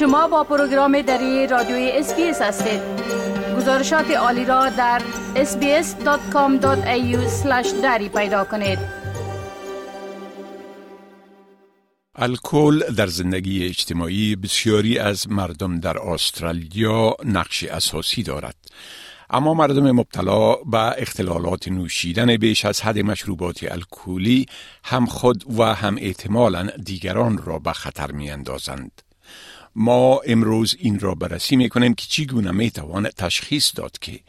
شما 0.00 0.28
با 0.28 0.44
پروگرام 0.44 1.02
دری 1.02 1.46
رادیوی 1.46 1.90
SBS 1.90 2.42
هستید. 2.42 2.80
گزارشات 3.56 4.10
عالی 4.10 4.44
را 4.44 4.68
در 4.68 5.02
sbs.com.au 5.34 6.66
دری 7.82 8.08
پیدا 8.08 8.44
کنید. 8.44 8.78
الکل 12.14 12.94
در 12.94 13.06
زندگی 13.06 13.66
اجتماعی 13.66 14.36
بسیاری 14.36 14.98
از 14.98 15.30
مردم 15.30 15.80
در 15.80 15.98
استرالیا 15.98 17.16
نقش 17.24 17.64
اساسی 17.64 18.22
دارد. 18.22 18.56
اما 19.30 19.54
مردم 19.54 19.90
مبتلا 19.90 20.54
به 20.54 21.02
اختلالات 21.02 21.68
نوشیدن 21.68 22.36
بیش 22.36 22.64
از 22.64 22.80
حد 22.80 22.98
مشروبات 22.98 23.64
الکلی 23.70 24.46
هم 24.84 25.06
خود 25.06 25.44
و 25.58 25.74
هم 25.74 25.96
احتمالا 26.00 26.66
دیگران 26.84 27.38
را 27.38 27.58
به 27.58 27.72
خطر 27.72 28.12
می 28.12 28.30
اندازند. 28.30 29.02
ما 29.74 30.20
امروز 30.26 30.76
این 30.78 30.98
را 30.98 31.14
بررسی 31.14 31.56
می 31.56 31.68
کنیم 31.68 31.94
که 31.94 32.06
چگونه 32.08 32.50
می 32.50 32.70
توان 32.70 33.08
تشخیص 33.08 33.72
داد 33.74 33.98
که 34.00 34.20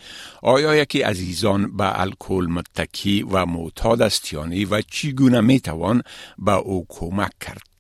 آیا 0.42 0.76
یکی 0.76 1.02
عزیزان 1.02 1.78
به 1.78 2.02
الکل 2.02 2.48
متکی 2.50 3.24
و 3.24 3.46
معتاد 3.46 4.02
است 4.02 4.34
یا 4.34 4.68
و 4.70 4.82
چگونه 4.82 5.42
می 5.42 5.60
توان 5.60 6.02
به 6.38 6.52
او 6.52 6.86
کمک 6.90 7.32
کرد. 7.42 7.71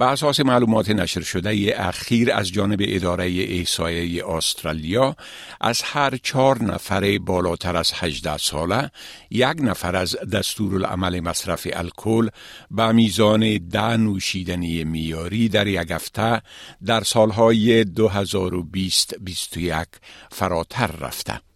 بر 0.00 0.12
اساس 0.12 0.40
معلومات 0.40 0.90
نشر 0.90 1.20
شده 1.20 1.74
اخیر 1.76 2.32
از 2.32 2.52
جانب 2.52 2.78
اداره 2.82 3.24
احصایه 3.24 4.26
استرالیا 4.28 5.16
از 5.60 5.82
هر 5.82 6.16
چهار 6.22 6.62
نفر 6.62 7.18
بالاتر 7.18 7.76
از 7.76 7.92
18 7.94 8.36
ساله 8.36 8.90
یک 9.30 9.56
نفر 9.60 9.96
از 9.96 10.16
دستور 10.32 10.74
العمل 10.74 11.20
مصرف 11.20 11.68
الکل 11.72 12.28
به 12.70 12.92
میزان 12.92 13.58
ده 13.58 13.96
نوشیدنی 13.96 14.84
میاری 14.84 15.48
در 15.48 15.66
یک 15.66 15.90
هفته 15.90 16.42
در 16.86 17.02
سالهای 17.02 17.84
2020-21 17.84 17.88
فراتر 20.30 20.86
رفته. 20.86 21.49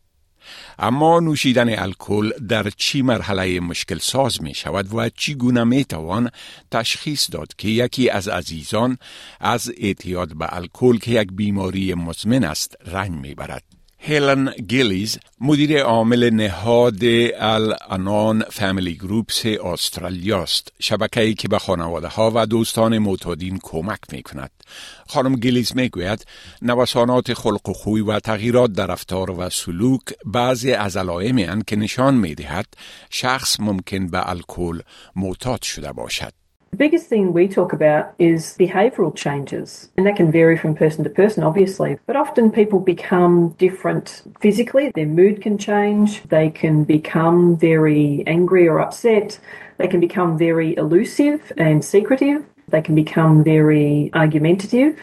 اما 0.78 1.20
نوشیدن 1.20 1.78
الکل 1.78 2.30
در 2.48 2.70
چی 2.70 3.02
مرحله 3.02 3.60
مشکل 3.60 3.98
ساز 3.98 4.42
می 4.42 4.54
شود 4.54 4.94
و 4.94 5.08
چگونه 5.08 5.64
می 5.64 5.84
توان 5.84 6.30
تشخیص 6.70 7.30
داد 7.32 7.54
که 7.58 7.68
یکی 7.68 8.10
از 8.10 8.28
عزیزان 8.28 8.98
از 9.40 9.72
اعتیاد 9.78 10.36
به 10.36 10.56
الکل 10.56 10.98
که 10.98 11.10
یک 11.10 11.32
بیماری 11.32 11.94
مزمن 11.94 12.44
است 12.44 12.76
رنگ 12.86 13.12
می 13.12 13.34
برد. 13.34 13.73
هیلن 14.06 14.52
گیلیز 14.68 15.18
مدیر 15.40 15.82
عامل 15.82 16.30
نهاد 16.30 17.04
الانان 17.38 18.44
فامیلی 18.50 18.94
گروپس 18.94 19.46
استرالیا 19.46 20.42
است 20.42 20.72
شبکه‌ای 20.80 21.34
که 21.34 21.48
به 21.48 21.58
خانواده 21.58 22.08
ها 22.08 22.32
و 22.34 22.46
دوستان 22.46 22.98
معتادین 22.98 23.58
کمک 23.62 23.98
می 24.12 24.22
کند 24.22 24.50
خانم 25.08 25.36
گیلیز 25.36 25.76
می 25.76 25.88
گوید 25.88 26.26
نوسانات 26.62 27.34
خلق 27.34 27.68
و 27.68 27.72
خوی 27.72 28.00
و 28.00 28.20
تغییرات 28.20 28.72
در 28.72 28.86
رفتار 28.86 29.30
و 29.30 29.50
سلوک 29.50 30.02
بعضی 30.24 30.72
از 30.72 30.96
علائمی 30.96 31.62
که 31.66 31.76
نشان 31.76 32.14
می 32.14 32.34
دهد 32.34 32.66
شخص 33.10 33.60
ممکن 33.60 34.06
به 34.06 34.30
الکل 34.30 34.80
معتاد 35.16 35.62
شده 35.62 35.92
باشد 35.92 36.43
The 36.74 36.78
biggest 36.78 37.06
thing 37.06 37.32
we 37.32 37.46
talk 37.46 37.72
about 37.72 38.14
is 38.18 38.56
behavioural 38.58 39.14
changes, 39.14 39.90
and 39.96 40.04
that 40.08 40.16
can 40.16 40.32
vary 40.32 40.58
from 40.58 40.74
person 40.74 41.04
to 41.04 41.10
person, 41.10 41.44
obviously. 41.44 42.00
But 42.04 42.16
often 42.16 42.50
people 42.50 42.80
become 42.80 43.50
different 43.50 44.22
physically. 44.40 44.90
Their 44.92 45.06
mood 45.06 45.40
can 45.40 45.56
change, 45.56 46.24
they 46.24 46.50
can 46.50 46.82
become 46.82 47.56
very 47.56 48.24
angry 48.26 48.66
or 48.66 48.80
upset, 48.80 49.38
they 49.78 49.86
can 49.86 50.00
become 50.00 50.36
very 50.36 50.76
elusive 50.76 51.52
and 51.56 51.84
secretive, 51.84 52.44
they 52.66 52.82
can 52.82 52.96
become 52.96 53.44
very 53.44 54.10
argumentative, 54.12 54.98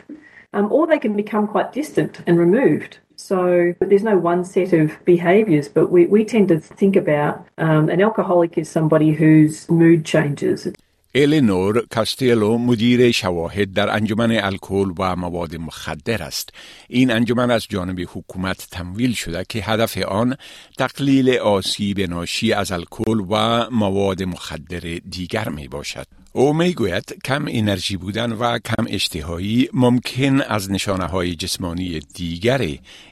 um, 0.52 0.70
or 0.74 0.88
they 0.88 1.00
can 1.00 1.16
become 1.16 1.48
quite 1.48 1.72
distant 1.72 2.20
and 2.28 2.38
removed. 2.38 2.98
So 3.16 3.74
there's 3.80 4.04
no 4.04 4.18
one 4.18 4.44
set 4.44 4.74
of 4.74 4.92
behaviours, 5.06 5.70
but 5.70 5.90
we, 5.90 6.06
we 6.08 6.26
tend 6.26 6.50
to 6.50 6.60
think 6.60 6.98
about 6.98 7.48
um, 7.58 7.88
an 7.88 8.02
alcoholic 8.02 8.58
is 8.58 8.68
somebody 8.68 9.12
whose 9.12 9.70
mood 9.70 10.04
changes. 10.04 10.68
الینور 11.16 11.86
کاستیلو 11.90 12.58
مدیر 12.58 13.12
شواهد 13.12 13.74
در 13.74 13.96
انجمن 13.96 14.32
الکل 14.32 14.94
و 14.98 15.16
مواد 15.16 15.56
مخدر 15.56 16.24
است. 16.24 16.50
این 16.90 17.12
انجمن 17.12 17.52
از 17.52 17.68
جانب 17.70 18.00
حکومت 18.00 18.68
تمویل 18.72 19.14
شده 19.14 19.46
که 19.50 19.64
هدف 19.64 19.98
آن 19.98 20.38
تقلیل 20.78 21.30
آسیب 21.38 22.00
ناشی 22.00 22.54
از 22.54 22.72
الکل 22.72 23.20
و 23.30 23.68
مواد 23.70 24.24
مخدر 24.24 25.00
دیگر 25.10 25.50
می 25.50 25.68
باشد. 25.68 26.08
او 26.34 26.54
می 26.54 26.74
گوید 26.74 27.18
کم 27.26 27.46
انرژی 27.48 27.98
بودن 27.98 28.32
و 28.32 28.60
کم 28.60 28.86
اشتهایی 28.90 29.70
ممکن 29.74 30.42
از 30.42 30.72
نشانه 30.72 31.06
های 31.06 31.36
جسمانی 31.36 32.00
دیگر 32.00 32.68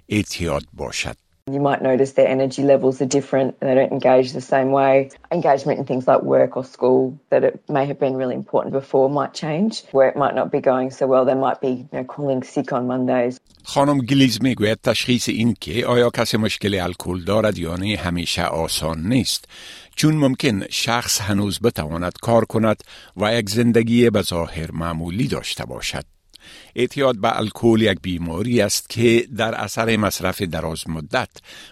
اعتیاد 0.10 0.64
باشد. 0.74 1.28
You 1.49 1.60
might 1.60 1.82
notice 1.82 2.12
their 2.12 2.27
energy 2.27 2.62
levels 2.62 3.03
are 3.03 3.10
different, 3.19 3.60
they 3.60 3.75
don't 3.75 3.93
engage 3.93 4.32
the 4.32 4.41
same 4.41 4.71
way. 4.72 5.10
Engagement 5.31 5.78
in 5.78 5.84
things 5.84 6.09
like 6.09 6.22
work 6.22 6.56
or 6.56 6.65
school 6.65 7.21
that 7.28 7.44
it 7.44 7.62
may 7.69 7.84
have 7.84 7.99
been 7.99 8.16
really 8.16 8.34
important 8.34 8.72
before 8.72 9.10
might 9.10 9.34
change, 9.34 9.82
where 9.93 10.09
it 10.09 10.16
might 10.16 10.34
not 10.34 10.50
be 10.50 10.60
going 10.60 10.91
so 10.91 11.06
well. 11.06 11.27
They 11.27 11.34
might 11.34 11.60
be 11.60 11.69
you 11.69 11.88
know, 11.93 12.05
calling 12.05 12.43
sick 12.43 12.72
on 12.72 12.87
Mondays. 12.87 13.38
خانم 13.65 13.99
گلیز 13.99 14.43
میگوید 14.43 14.78
تشخیص 14.82 15.28
این 15.28 15.55
که 15.60 15.87
آیا 15.87 16.10
کسی 16.10 16.37
مشکل 16.37 16.81
الکل 16.81 17.25
دارد 17.25 17.59
یا 17.59 17.77
نه 17.77 17.97
همیشه 17.97 18.44
آسان 18.44 19.09
نیست 19.09 19.44
چون 19.97 20.15
ممکن 20.15 20.62
شخص 20.71 21.21
هنوز 21.21 21.60
بتواند 21.60 22.12
کار 22.22 22.44
کند 22.44 22.84
و 23.16 23.34
یک 23.34 23.50
زندگی 23.50 24.10
به 24.10 24.22
ظاهر 24.22 24.71
معمولی 24.72 25.28
داشته 25.28 25.65
باشد 25.65 26.05
اعتیاد 26.75 27.22
به 27.22 27.38
الکل 27.38 27.81
یک 27.81 28.00
بیماری 28.01 28.61
است 28.61 28.89
که 28.89 29.27
در 29.38 29.55
اثر 29.55 29.97
مصرف 29.97 30.41
دراز 30.41 30.89
مدت 30.89 31.29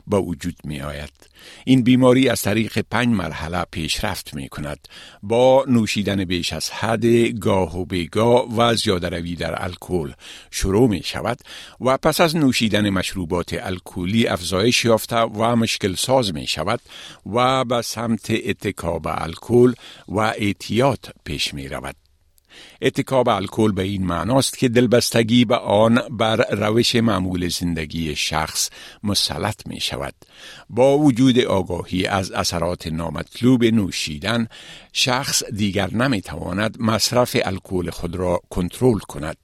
به 0.08 0.18
وجود 0.18 0.56
می 0.64 0.82
آید. 0.82 1.28
این 1.66 1.84
بیماری 1.84 2.30
از 2.30 2.42
طریق 2.42 2.80
پنج 2.92 3.08
مرحله 3.08 3.66
پیشرفت 3.72 4.34
می 4.34 4.50
کند 4.50 4.88
با 5.24 5.66
نوشیدن 5.68 6.26
بیش 6.26 6.54
از 6.54 6.70
حد 6.72 7.06
گاه 7.40 7.80
و 7.80 7.86
بیگاه 7.86 8.56
و 8.58 8.76
زیاده 8.76 9.10
روی 9.10 9.36
در 9.36 9.64
الکل 9.64 10.12
شروع 10.52 10.90
می 10.90 11.04
شود 11.04 11.40
و 11.82 11.98
پس 11.98 12.22
از 12.22 12.36
نوشیدن 12.36 12.90
مشروبات 12.90 13.54
الکلی 13.54 14.28
افزایش 14.28 14.86
یافته 14.86 15.18
و 15.18 15.56
مشکل 15.56 15.96
ساز 15.96 16.34
می 16.34 16.48
شود 16.48 16.80
و 17.34 17.66
به 17.66 17.82
سمت 17.82 18.32
اتکا 18.46 19.00
به 19.00 19.22
الکل 19.22 19.74
و 20.08 20.20
اعتیاد 20.20 21.14
پیش 21.24 21.54
می 21.54 21.68
رود. 21.68 22.07
اتکاب 22.82 23.30
الکل 23.30 23.72
به 23.72 23.82
این 23.82 24.06
معناست 24.06 24.58
که 24.58 24.70
دلبستگی 24.70 25.46
به 25.46 25.56
آن 25.56 26.02
بر 26.12 26.36
روش 26.36 26.96
معمول 26.96 27.48
زندگی 27.48 28.16
شخص 28.16 28.70
مسلط 29.04 29.68
می 29.68 29.80
شود. 29.80 30.14
با 30.70 30.98
وجود 30.98 31.40
آگاهی 31.40 32.06
از 32.06 32.32
اثرات 32.32 32.88
نامطلوب 32.88 33.64
نوشیدن، 33.64 34.48
شخص 34.94 35.44
دیگر 35.44 35.94
نمی 35.94 36.22
تواند 36.22 36.78
مصرف 36.80 37.38
الکل 37.46 37.90
خود 37.90 38.16
را 38.16 38.42
کنترل 38.50 39.00
کند. 39.00 39.38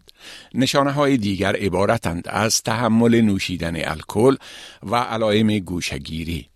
نشانه 0.53 0.91
های 0.91 1.17
دیگر 1.17 1.55
عبارتند 1.55 2.27
از 2.27 2.61
تحمل 2.61 3.21
نوشیدن 3.21 3.89
الکل 3.89 4.35
و 4.83 4.95
علائم 4.95 5.59
گوشگیری. 5.59 6.52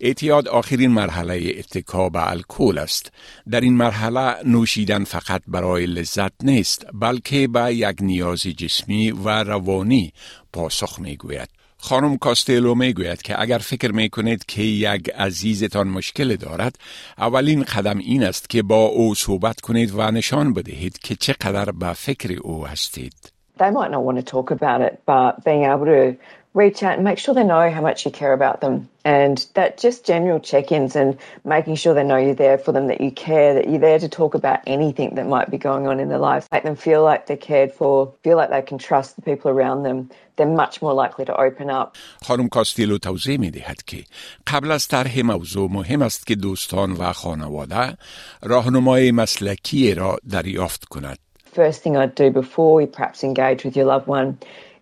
اعتیاد 0.00 0.48
آخرین 0.48 0.90
مرحله 0.90 1.54
اتکا 1.58 2.08
به 2.08 2.30
الکل 2.30 2.78
است. 2.78 3.12
در 3.50 3.60
این 3.60 3.76
مرحله 3.76 4.34
نوشیدن 4.44 5.04
فقط 5.04 5.42
برای 5.48 5.86
لذت 5.86 6.44
نیست 6.44 6.86
بلکه 6.94 7.48
به 7.48 7.74
یک 7.74 7.96
نیاز 8.00 8.42
جسمی 8.42 9.10
و 9.10 9.28
روانی 9.28 10.12
پاسخ 10.52 10.98
می 10.98 11.16
گوید. 11.16 11.48
خانم 11.78 12.16
کاستیلو 12.16 12.74
می 12.74 12.92
گوید 12.92 13.22
که 13.22 13.40
اگر 13.40 13.58
فکر 13.58 13.92
می 13.92 14.08
کنید 14.08 14.44
که 14.46 14.62
یک 14.62 15.10
عزیزتان 15.10 15.88
مشکل 15.88 16.36
دارد 16.36 16.76
اولین 17.18 17.62
قدم 17.62 17.98
این 17.98 18.24
است 18.24 18.50
که 18.50 18.62
با 18.62 18.86
او 18.86 19.14
صحبت 19.14 19.60
کنید 19.60 19.92
و 19.94 20.10
نشان 20.10 20.54
بدهید 20.54 20.98
که 20.98 21.14
چقدر 21.14 21.72
به 21.72 21.92
فکر 21.92 22.38
او 22.42 22.66
هستید. 22.66 23.32
They 23.58 23.70
might 23.70 23.90
not 23.90 24.04
want 24.04 24.16
to 24.16 24.22
talk 24.22 24.50
about 24.50 24.80
it, 24.80 25.02
but 25.06 25.44
being 25.44 25.64
able 25.64 25.84
to 25.84 26.16
reach 26.55 26.81
out 26.83 26.95
and 26.95 27.03
make 27.03 27.19
sure 27.19 27.35
they 27.35 27.43
know 27.43 27.69
how 27.69 27.81
much 27.81 28.05
you 28.05 28.11
care 28.11 28.33
about 28.33 28.61
them. 28.61 28.89
And 29.03 29.45
that 29.53 29.77
just 29.77 30.05
general 30.05 30.39
check 30.39 30.71
ins 30.71 30.95
and 30.95 31.17
making 31.43 31.75
sure 31.75 31.93
they 31.93 32.03
know 32.03 32.17
you're 32.17 32.33
there 32.33 32.57
for 32.57 32.71
them, 32.71 32.87
that 32.87 33.01
you 33.01 33.11
care, 33.11 33.53
that 33.53 33.69
you're 33.69 33.85
there 33.89 33.99
to 33.99 34.09
talk 34.09 34.33
about 34.33 34.59
anything 34.65 35.15
that 35.15 35.27
might 35.27 35.51
be 35.51 35.57
going 35.57 35.85
on 35.85 35.99
in 35.99 36.07
their 36.07 36.23
lives. 36.29 36.47
Make 36.51 36.63
them 36.63 36.77
feel 36.77 37.03
like 37.03 37.27
they're 37.27 37.37
cared 37.37 37.71
for, 37.73 38.13
feel 38.23 38.37
like 38.37 38.49
they 38.49 38.61
can 38.61 38.77
trust 38.77 39.17
the 39.17 39.21
people 39.21 39.51
around 39.51 39.83
them. 39.83 40.09
They're 40.37 40.47
much 40.47 40.81
more 40.81 40.93
likely 40.93 41.25
to 41.25 41.35
open 41.35 41.69
up. 41.69 41.97
خانم 42.21 42.47
کاستیلو 42.47 42.97
توضیح 42.97 43.39
می 43.39 43.51
دهد 43.51 43.83
که 43.83 44.03
قبل 44.47 44.71
از 44.71 44.87
طرح 44.87 45.19
موضوع 45.19 45.71
مهم 45.71 46.01
است 46.01 46.27
که 46.27 46.35
دوستان 46.35 46.91
و 46.91 47.13
خانواده 47.13 47.97
راهنمای 48.43 49.11
مسلکی 49.11 49.93
را 49.93 50.17
دریافت 50.29 50.85
کند. 50.85 51.17
First 51.55 51.83
thing 51.83 51.95
I'd 51.95 52.15
do 52.15 52.31
before 52.31 52.81
you 52.81 52.87
perhaps 52.87 53.23
engage 53.23 53.63
with 53.63 53.77
your 53.77 53.85
loved 53.85 54.07
one 54.07 54.37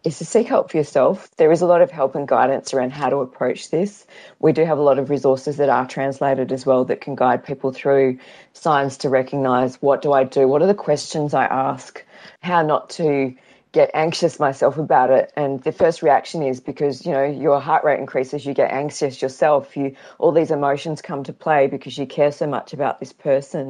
is 0.09 0.19
to 0.19 0.25
seek 0.25 0.49
help 0.49 0.71
for 0.71 0.79
yourself. 0.79 1.31
There 1.37 1.53
is 1.53 1.61
a 1.61 1.67
lot 1.67 1.83
of 1.83 1.91
help 1.91 2.15
and 2.15 2.27
guidance 2.27 2.73
around 2.73 2.93
how 2.93 3.11
to 3.11 3.17
approach 3.19 3.71
this. 3.71 4.07
We 4.41 4.53
do 4.53 4.65
have 4.65 4.79
a 4.79 4.83
lot 4.83 4.99
of 4.99 5.11
resources 5.11 5.59
that 5.59 5.69
are 5.69 5.87
translated 5.87 6.51
as 6.51 6.65
well 6.65 6.87
that 6.87 7.03
can 7.03 7.15
guide 7.15 7.45
people 7.45 7.73
through 7.73 8.19
signs 8.55 8.97
to 8.99 9.11
recognize 9.11 9.81
what 9.83 10.01
do 10.01 10.13
I 10.13 10.25
do? 10.25 10.49
What 10.49 10.63
are 10.63 10.67
the 10.67 10.75
questions 10.75 11.35
I 11.35 11.45
ask? 11.45 12.03
How 12.41 12.63
not 12.63 12.91
to 12.91 13.35
get 13.81 13.91
anxious 14.07 14.35
myself 14.47 14.75
about 14.87 15.11
it. 15.19 15.27
And 15.43 15.53
the 15.69 15.75
first 15.83 15.99
reaction 16.07 16.41
is 16.51 16.57
because, 16.71 16.95
you 17.07 17.13
know, 17.17 17.27
your 17.47 17.59
heart 17.69 17.83
rate 17.89 18.01
increases, 18.05 18.39
you 18.47 18.55
get 18.63 18.71
anxious 18.83 19.15
yourself, 19.25 19.63
you 19.79 19.87
all 20.21 20.33
these 20.41 20.53
emotions 20.61 20.97
come 21.11 21.23
to 21.31 21.35
play 21.45 21.63
because 21.75 21.95
you 22.01 22.07
care 22.19 22.33
so 22.41 22.47
much 22.57 22.69
about 22.79 22.95
this 23.01 23.13
person. 23.29 23.67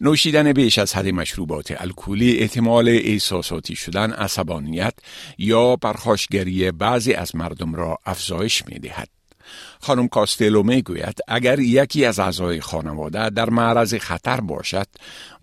نوشیدن 0.00 0.52
بیش 0.52 0.78
از 0.78 0.94
حد 0.94 1.06
مشروبات 1.06 1.82
الکلی 1.82 2.38
احتمال 2.38 2.88
احساساتی 2.88 3.76
شدن 3.76 4.12
عصبانیت 4.12 4.94
یا 5.38 5.76
پرخاشگری 5.76 6.70
بعضی 6.70 7.12
از 7.12 7.36
مردم 7.36 7.74
را 7.74 7.98
افزایش 8.06 8.66
می 8.66 8.78
دهد. 8.78 9.08
خانم 9.80 10.08
کاستلو 10.08 10.62
می 10.62 10.82
گوید 10.82 11.18
اگر 11.28 11.60
یکی 11.60 12.04
از 12.04 12.18
اعضای 12.18 12.60
خانواده 12.60 13.30
در 13.30 13.50
معرض 13.50 13.94
خطر 13.94 14.40
باشد 14.40 14.86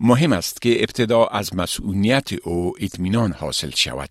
مهم 0.00 0.32
است 0.32 0.62
که 0.62 0.80
ابتدا 0.80 1.24
از 1.26 1.56
مسئولیت 1.56 2.32
او 2.32 2.74
اطمینان 2.80 3.32
حاصل 3.32 3.70
شود 3.74 4.10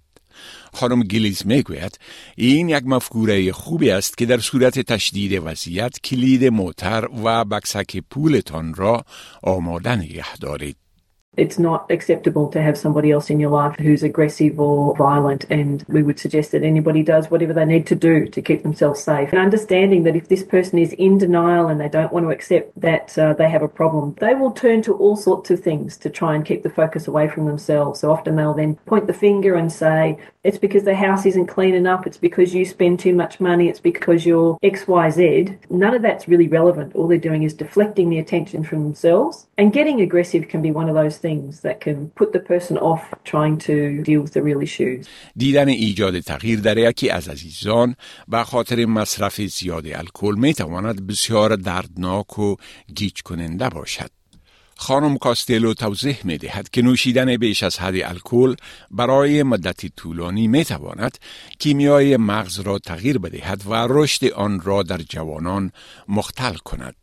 خانم 0.73 1.03
گلیز 1.03 1.45
می‌گوید 1.45 1.99
این 2.35 2.69
یک 2.69 2.83
مفکوره 2.85 3.51
خوبی 3.51 3.91
است 3.91 4.17
که 4.17 4.25
در 4.25 4.39
صورت 4.39 4.79
تشدید 4.79 5.41
وضعیت 5.45 5.99
کلید 5.99 6.45
موتر 6.45 7.07
و 7.23 7.45
بکسک 7.45 7.97
پولتان 8.09 8.73
را 8.73 9.05
آماده 9.43 9.95
نگه 9.95 10.35
دارید. 10.38 10.81
It's 11.38 11.57
not 11.57 11.89
acceptable 11.89 12.50
to 12.50 12.62
have 12.62 12.78
somebody 12.78 13.10
else 13.10 13.30
in 13.30 13.39
your 13.39 13.51
life 13.51 13.78
who's 13.80 14.04
aggressive 14.04 14.60
or 14.60 14.94
violent, 14.98 15.45
and 15.50 15.81
we 15.88 16.04
would 16.04 16.19
suggest 16.19 16.51
that 16.51 16.62
anybody 16.62 17.04
does 17.04 17.31
whatever 17.31 17.54
they 17.54 17.63
need 17.63 17.88
to 17.88 17.95
do 17.95 18.28
to 18.28 18.42
keep 18.42 18.63
themselves 18.63 19.01
safe. 19.01 19.30
And 19.31 19.39
understanding 19.39 20.04
that 20.04 20.18
if 20.18 20.28
this 20.28 20.44
person 20.44 20.78
is 20.78 20.92
in 20.92 21.19
denial 21.19 21.69
and 21.69 21.80
they 21.80 21.88
don't 21.88 22.12
want 22.12 22.25
to 22.25 22.31
accept 22.31 22.78
that 22.81 23.18
uh, 23.18 23.33
they 23.33 23.50
have 23.50 23.62
a 23.62 23.69
problem, 23.69 24.18
they 24.19 24.33
will 24.33 24.51
turn 24.51 24.81
to 24.81 24.94
all 24.94 25.16
sorts 25.16 25.50
of 25.50 25.62
things 25.62 25.95
to 26.00 26.10
try 26.10 26.36
and 26.36 26.45
keep 26.45 26.63
the 26.63 26.69
focus 26.69 27.07
away 27.07 27.30
from 27.30 27.45
themselves. 27.45 28.01
So 28.01 28.12
often 28.12 28.36
they'll 28.36 28.54
then 28.54 28.75
point 28.86 29.07
the 29.07 29.13
finger 29.13 29.56
and 29.56 29.72
say, 29.72 30.18
it's 30.44 30.57
because 30.57 30.84
the 30.84 30.95
house 30.95 31.25
isn't 31.25 31.48
clean 31.48 31.75
enough, 31.75 32.07
it's 32.07 32.18
because 32.18 32.54
you 32.54 32.66
spend 32.66 33.00
too 33.00 33.13
much 33.13 33.39
money, 33.39 33.69
it's 33.69 33.80
because 33.80 34.25
you're 34.25 34.57
XYZ. 34.63 35.57
None 35.69 35.94
of 35.94 36.01
that's 36.01 36.27
really 36.27 36.48
relevant. 36.48 36.95
All 36.95 37.07
they're 37.07 37.19
doing 37.19 37.44
is 37.44 37.54
deflecting 37.54 38.10
the 38.10 38.19
attention 38.19 38.63
from 38.63 38.84
themselves. 38.84 39.48
And 39.57 39.72
getting 39.72 40.01
aggressive 40.01 40.50
can 40.50 40.62
be 40.62 40.72
one 40.72 40.89
of 40.89 40.95
those 40.95 41.20
things 41.25 41.62
that 41.65 41.77
can 41.85 41.97
put 42.19 42.29
the 42.33 42.44
person 42.51 42.75
off 42.89 43.03
trying 43.31 43.56
to 43.68 43.75
deal 44.09 44.21
with 44.21 44.33
the 44.33 44.44
real 44.50 44.62
issues. 44.62 45.07
دیدن 45.35 45.68
ایجاد 45.68 46.19
تغییر 46.19 46.59
در 46.59 46.77
یکی 46.77 47.09
از 47.09 47.29
عزیزان 47.29 47.95
به 48.27 48.44
خاطر 48.44 48.85
مصرف 48.85 49.41
زیاد 49.41 49.88
الکل 49.88 50.35
می 50.38 50.53
تواند 50.53 51.07
بسیار 51.07 51.56
دردناک 51.56 52.39
و 52.39 52.56
گیج 52.95 53.21
کننده 53.21 53.69
باشد. 53.69 54.09
خانم 54.81 55.18
کاستلو 55.18 55.73
توضیح 55.73 56.18
می 56.23 56.38
دهد 56.38 56.69
که 56.69 56.81
نوشیدن 56.81 57.38
بیش 57.38 57.63
از 57.63 57.79
حد 57.79 57.94
الکل 57.95 58.56
برای 58.91 59.44
مدتی 59.44 59.89
طولانی 59.89 60.47
می 60.47 60.65
تواند 60.65 61.17
کیمیای 61.59 62.17
مغز 62.17 62.59
را 62.59 62.79
تغییر 62.79 63.17
بدهد 63.17 63.63
و 63.67 63.88
رشد 63.89 64.25
آن 64.25 64.62
را 64.62 64.83
در 64.83 64.97
جوانان 64.97 65.71
مختل 66.07 66.53
کند. 66.53 66.95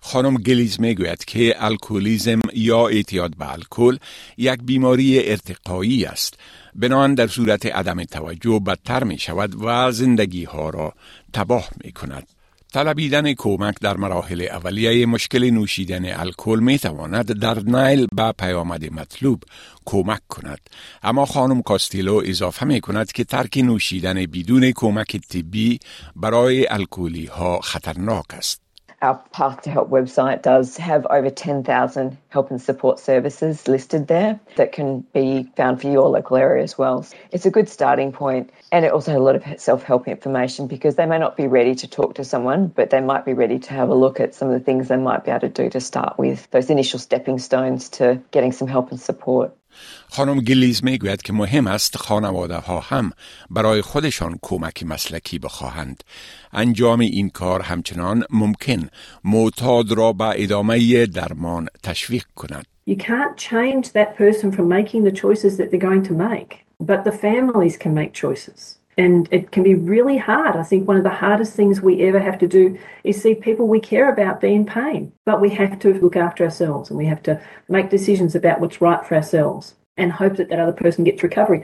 خانم 0.00 0.34
گلیز 0.34 0.80
می‌گوید 0.80 1.24
که 1.24 1.54
الکلیزم 1.58 2.40
یا 2.54 2.86
اعتیاد 2.86 3.36
به 3.36 3.52
الکل 3.52 3.96
یک 4.36 4.60
بیماری 4.62 5.30
ارتقایی 5.30 6.04
است. 6.04 6.34
بنان 6.74 7.14
در 7.14 7.26
صورت 7.26 7.66
عدم 7.66 8.04
توجه 8.04 8.60
بدتر 8.66 9.04
می 9.04 9.18
شود 9.18 9.54
و 9.64 9.92
زندگی 9.92 10.44
ها 10.44 10.70
را 10.70 10.92
تباه 11.32 11.68
می 11.84 11.92
کند 11.92 12.26
طلبیدن 12.72 13.34
کمک 13.34 13.74
در 13.80 13.96
مراحل 13.96 14.42
اولیه 14.42 15.06
مشکل 15.06 15.50
نوشیدن 15.50 16.20
الکل 16.20 16.60
می 16.60 16.78
تواند 16.78 17.32
در 17.32 17.58
نیل 17.58 18.06
به 18.16 18.32
پیامد 18.32 18.92
مطلوب 18.92 19.44
کمک 19.84 20.20
کند. 20.28 20.60
اما 21.02 21.26
خانم 21.26 21.62
کاستیلو 21.62 22.22
اضافه 22.24 22.66
می 22.66 22.80
کند 22.80 23.12
که 23.12 23.24
ترک 23.24 23.58
نوشیدن 23.58 24.14
بدون 24.14 24.72
کمک 24.72 25.16
طبی 25.16 25.78
برای 26.16 26.66
الکلی 26.70 27.26
ها 27.26 27.60
خطرناک 27.60 28.34
است. 28.34 28.62
Our 29.02 29.16
Path 29.32 29.62
to 29.62 29.70
Help 29.70 29.90
website 29.90 30.42
does 30.42 30.76
have 30.76 31.06
over 31.10 31.28
10,000 31.28 32.16
help 32.28 32.50
and 32.50 32.62
support 32.62 33.00
services 33.00 33.66
listed 33.66 34.06
there 34.06 34.38
that 34.56 34.70
can 34.72 35.00
be 35.12 35.50
found 35.56 35.80
for 35.80 35.88
your 35.88 36.08
local 36.08 36.36
area 36.36 36.62
as 36.62 36.78
well. 36.78 37.04
It's 37.32 37.44
a 37.44 37.50
good 37.50 37.68
starting 37.68 38.12
point 38.12 38.50
and 38.70 38.84
it 38.84 38.92
also 38.92 39.10
has 39.10 39.20
a 39.20 39.22
lot 39.22 39.34
of 39.34 39.60
self 39.60 39.82
help 39.82 40.06
information 40.06 40.68
because 40.68 40.94
they 40.94 41.06
may 41.06 41.18
not 41.18 41.36
be 41.36 41.48
ready 41.48 41.74
to 41.74 41.88
talk 41.88 42.14
to 42.14 42.24
someone, 42.24 42.68
but 42.68 42.90
they 42.90 43.00
might 43.00 43.24
be 43.24 43.34
ready 43.34 43.58
to 43.58 43.74
have 43.74 43.88
a 43.88 43.94
look 43.94 44.20
at 44.20 44.34
some 44.34 44.48
of 44.48 44.54
the 44.54 44.64
things 44.64 44.88
they 44.88 44.96
might 44.96 45.24
be 45.24 45.32
able 45.32 45.40
to 45.40 45.48
do 45.48 45.68
to 45.70 45.80
start 45.80 46.16
with 46.16 46.48
those 46.52 46.70
initial 46.70 47.00
stepping 47.00 47.40
stones 47.40 47.88
to 47.90 48.22
getting 48.30 48.52
some 48.52 48.68
help 48.68 48.90
and 48.92 49.00
support. 49.00 49.52
خانم 50.08 50.40
گلیز 50.40 50.84
می‌گوید 50.84 51.22
که 51.22 51.32
مهم 51.32 51.66
است 51.66 51.96
خانواده 51.96 52.56
ها 52.56 52.80
هم 52.80 53.12
برای 53.50 53.82
خودشان 53.82 54.38
کمک 54.42 54.82
مسلکی 54.82 55.38
بخواهند. 55.38 56.04
انجام 56.52 57.00
این 57.00 57.30
کار 57.30 57.62
همچنان 57.62 58.24
ممکن 58.30 58.88
معتاد 59.24 59.92
را 59.92 60.12
به 60.12 60.42
ادامه 60.42 61.06
درمان 61.06 61.68
تشویق 61.82 62.24
کند. 62.34 62.66
You 62.90 62.96
can't 62.96 63.36
change 63.36 63.92
that 63.92 64.16
person 64.16 64.50
from 64.50 64.68
making 64.68 65.04
the 65.04 65.12
choices 65.12 65.56
that 65.56 65.70
they're 65.70 65.88
going 65.90 66.02
to 66.10 66.14
make, 66.14 66.52
but 66.80 67.04
the 67.04 67.12
families 67.12 67.76
can 67.76 67.94
make 67.94 68.12
choices. 68.12 68.81
And 69.05 69.21
it 69.37 69.43
can 69.53 69.63
be 69.71 69.75
really 69.93 70.17
hard. 70.17 70.55
I 70.55 70.65
think 70.69 70.81
one 70.87 70.99
of 71.01 71.07
the 71.09 71.19
hardest 71.25 71.53
things 71.53 71.75
we 71.89 71.95
ever 72.09 72.21
have 72.29 72.39
to 72.43 72.47
do 72.59 72.65
is 73.03 73.21
see 73.21 73.35
people 73.47 73.65
we 73.67 73.79
care 73.93 74.07
about 74.15 74.41
be 74.45 74.51
in 74.59 74.65
pain. 74.65 75.01
But 75.29 75.37
we 75.45 75.49
have 75.61 75.73
to 75.83 75.89
look 76.03 76.15
after 76.25 76.41
ourselves 76.47 76.85
and 76.89 76.97
we 76.97 77.07
have 77.13 77.23
to 77.29 77.33
make 77.75 77.87
decisions 77.97 78.31
about 78.39 78.59
what's 78.61 78.81
right 78.87 79.03
for 79.07 79.15
ourselves 79.21 79.63
and 80.01 80.07
hope 80.11 80.33
that 80.37 80.49
that 80.49 80.59
other 80.63 80.77
person 80.83 81.01
gets 81.09 81.21
recovery. 81.29 81.61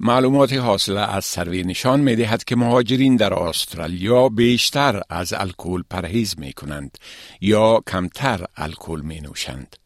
معلومات 0.00 0.52
حاصله 0.52 1.14
از 1.14 1.24
سروی 1.24 1.62
نشان 1.62 2.00
می 2.00 2.16
دهد 2.16 2.44
که 2.44 2.56
مهاجرین 2.56 3.16
در 3.16 3.34
استرالیا 3.34 4.28
بیشتر 4.28 5.02
از 5.10 5.32
الکل 5.36 5.82
پرهیز 5.90 6.38
می 6.38 6.52
کنند 6.52 6.98
یا 7.40 7.82
کمتر 7.86 8.46
الکل 8.56 9.00
می 9.00 9.20
نوشند. 9.20 9.76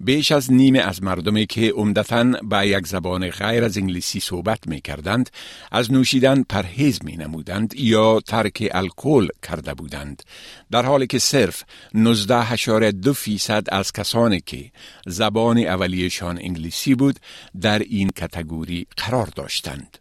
بیش 0.00 0.32
از 0.32 0.52
نیمه 0.52 0.78
از 0.78 1.02
مردمی 1.02 1.46
که 1.46 1.72
عمدتا 1.76 2.24
با 2.42 2.64
یک 2.64 2.86
زبان 2.86 3.30
غیر 3.30 3.64
از 3.64 3.78
انگلیسی 3.78 4.20
صحبت 4.20 4.66
می 4.66 4.80
کردند 4.80 5.30
از 5.72 5.92
نوشیدن 5.92 6.42
پرهیز 6.42 7.04
می 7.04 7.16
نمودند 7.16 7.74
یا 7.74 8.20
ترک 8.20 8.68
الکل 8.72 9.28
کرده 9.42 9.74
بودند. 9.74 10.22
در 10.70 10.86
حالی 10.86 11.06
که 11.06 11.18
صرف 11.18 11.62
19.2 11.94 13.10
فیصد 13.10 13.64
از 13.68 13.92
کسانی 13.92 14.40
که 14.40 14.70
زبان 15.06 15.58
اولیشان 15.58 16.38
انگلیسی 16.38 16.94
بود 16.94 17.20
در 17.60 17.78
این 17.78 18.10
کتگوری 18.10 18.86
قرار 18.96 19.26
داشتند. 19.26 19.98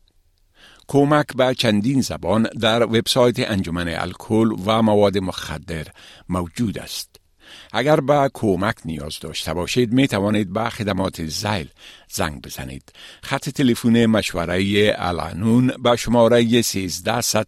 کمک 0.87 1.27
به 1.35 1.55
چندین 1.55 2.01
زبان 2.01 2.43
در 2.43 2.83
وبسایت 2.83 3.51
انجمن 3.51 3.87
الکل 3.87 4.51
و 4.65 4.81
مواد 4.81 5.17
مخدر 5.17 5.87
موجود 6.29 6.77
است. 6.77 7.22
اگر 7.71 7.99
به 7.99 8.29
کمک 8.33 8.75
نیاز 8.85 9.19
داشته 9.19 9.53
باشید 9.53 9.93
می 9.93 10.07
توانید 10.07 10.53
به 10.53 10.69
خدمات 10.69 11.25
زیل 11.25 11.67
زنگ 12.09 12.41
بزنید. 12.41 12.93
خط 13.21 13.49
تلفن 13.49 14.05
مشوره 14.05 14.95
الانون 14.97 15.67
به 15.67 15.95
شماره 15.95 16.43
1300 16.43 17.47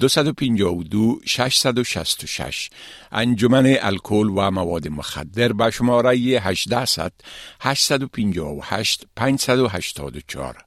252 0.00 1.20
666 1.24 2.70
انجمن 3.12 3.76
الکل 3.80 4.28
و 4.28 4.50
مواد 4.50 4.88
مخدر 4.88 5.52
به 5.52 5.70
شماره 5.70 6.16
1800 6.16 7.12
858 7.60 9.06
584 9.16 10.64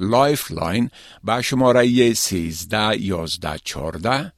Lifeline 0.00 0.90
به 1.24 1.42
شماره 1.42 2.14
13 2.14 3.02
11 3.02 3.58
14 3.64 4.32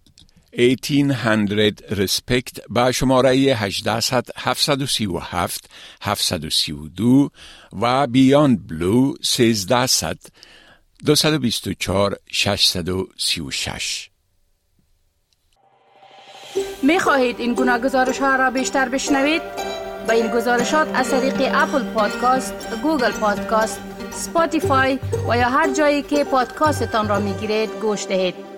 1800 0.58 1.94
Respect 1.94 2.60
با 2.68 2.92
شماره 2.92 3.30
800 3.30 4.24
737 4.36 5.70
732 6.02 7.30
و 7.80 8.06
Beyond 8.06 8.66
Blue 8.66 9.14
1300 9.38 10.18
224 11.04 12.16
636 12.30 14.10
می 16.82 16.98
خواهید 16.98 17.40
این 17.40 17.54
گونه 17.54 17.78
گزارش 17.78 18.18
ها 18.18 18.36
را 18.36 18.50
بیشتر 18.50 18.88
بشنوید؟ 18.88 19.42
با 20.08 20.14
این 20.14 20.26
گزارشات 20.26 20.88
از 20.94 21.10
طریق 21.10 21.50
Apple 21.54 21.82
Podcast، 21.82 22.54
Google 22.82 23.12
Podcast، 23.12 23.80
Spotify 24.10 24.98
و 25.28 25.36
یا 25.36 25.48
هر 25.48 25.72
جایی 25.72 26.02
که 26.02 26.24
پادکاستتان 26.24 27.08
را 27.08 27.20
می 27.20 27.32
گیرید 27.32 27.70
گوش 27.82 28.06
دهید. 28.06 28.49